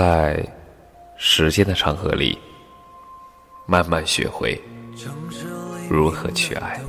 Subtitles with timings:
[0.00, 0.42] 在
[1.18, 2.38] 时间的长河里，
[3.66, 4.58] 慢慢学会
[5.90, 6.80] 如何去爱。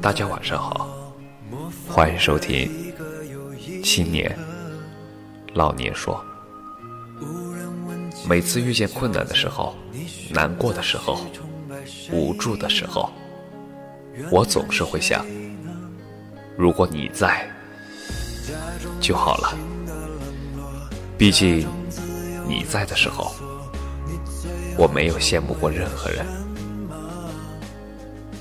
[0.00, 0.88] 大家晚上好，
[1.86, 2.94] 欢迎收听
[3.84, 4.34] 《青年
[5.52, 6.24] 老年说》。
[8.26, 9.76] 每次遇见困难的时候、
[10.30, 11.20] 难过的时候、
[12.10, 13.12] 无助的时候，
[14.32, 15.22] 我总是会想：
[16.56, 17.46] 如果你在，
[19.02, 19.54] 就好了。
[21.18, 21.66] 毕竟
[22.46, 23.34] 你在的时候，
[24.78, 26.24] 我没有羡慕过任何人。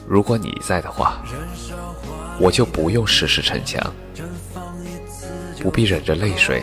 [0.08, 1.24] 如果你在的话，
[2.40, 3.82] 我就不用事事逞强，
[5.60, 6.62] 不必忍着泪水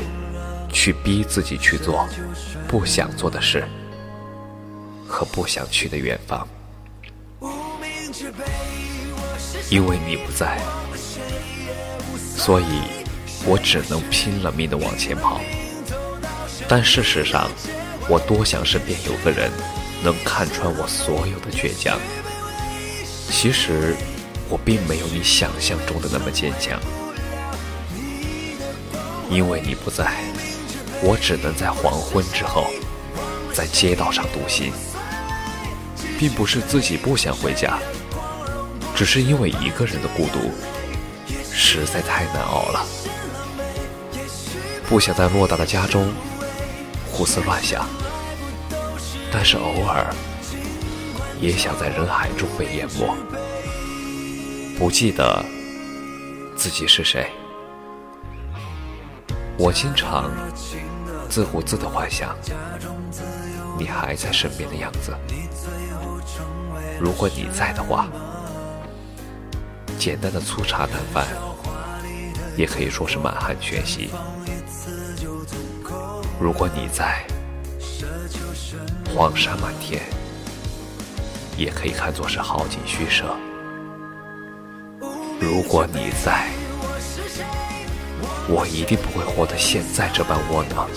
[0.73, 2.07] 去逼自己去做
[2.69, 3.67] 不想做的事
[5.09, 6.47] 和不想去的远方。
[9.69, 10.61] 因为你不在，
[12.17, 12.83] 所以
[13.45, 15.41] 我只能拼了命的往前跑。
[16.69, 17.51] 但事实上，
[18.09, 19.51] 我多想身边有个人
[20.03, 21.99] 能看穿我所有的倔强。
[23.31, 23.95] 其实，
[24.49, 26.81] 我并没有你想象中的那么坚强。
[29.31, 30.25] 因为你不在，
[31.03, 32.67] 我只能在黄昏之后，
[33.53, 34.73] 在街道上独行。
[36.17, 37.77] 并不是自己不想回家，
[38.95, 40.53] 只是因为一个人的孤独
[41.53, 42.87] 实在太难熬了，
[44.89, 46.13] 不想在偌大的家中
[47.17, 47.87] 胡思乱想，
[49.31, 50.13] 但是偶尔
[51.41, 53.15] 也想在人海中被淹没，
[54.77, 55.45] 不记得
[56.57, 57.31] 自己是谁。
[59.57, 60.29] 我经常
[61.31, 62.35] 自顾自地幻想
[63.79, 65.17] 你还在身边的样子。
[67.01, 68.09] 如果你在的话，
[69.97, 71.25] 简单的粗茶淡饭，
[72.57, 74.11] 也可以说是满汉全席。
[76.41, 77.25] 如果你在，
[79.15, 80.03] 黄沙满天，
[81.57, 83.37] 也可以看作是好景虚设。
[85.41, 86.49] 如果你在，
[88.49, 90.89] 我一定不会活得现在这般窝囊。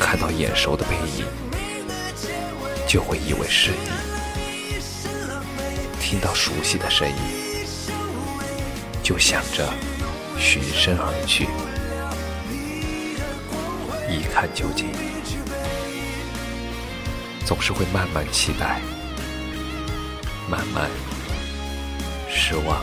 [0.00, 1.26] 看到眼熟的背影。
[2.86, 3.90] 就会以为是你，
[6.00, 7.14] 听到熟悉的声音，
[9.02, 9.68] 就想着
[10.38, 11.46] 循声而去。
[14.10, 14.86] 一看究竟，
[17.44, 18.80] 总是会慢慢期待，
[20.48, 20.88] 慢慢
[22.28, 22.80] 失望。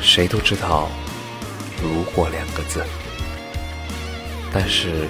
[0.00, 0.90] 谁都知道
[1.82, 2.84] “如果”两个字，
[4.52, 5.08] 但是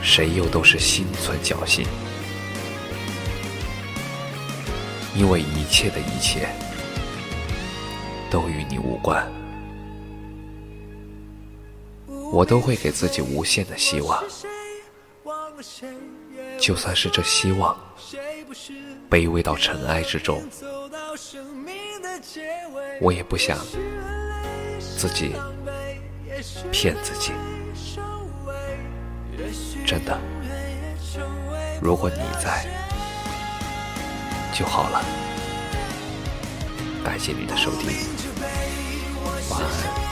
[0.00, 1.84] 谁又都是心存侥幸。
[5.16, 6.48] 因为一切的一切
[8.30, 9.26] 都与你无关，
[12.34, 14.20] 我都会给自己无限的希望。
[16.58, 17.78] 就算是这希望
[19.08, 20.42] 卑微到尘埃之中，
[23.00, 23.56] 我也不想
[24.96, 25.36] 自己
[26.72, 27.30] 骗自己。
[29.86, 30.18] 真的，
[31.80, 32.66] 如果你在。
[34.56, 35.04] 就好了。
[37.04, 37.90] 感谢你的收听，
[39.50, 40.03] 晚安。